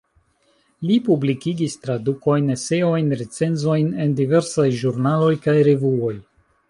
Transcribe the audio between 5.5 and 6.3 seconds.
revuoj.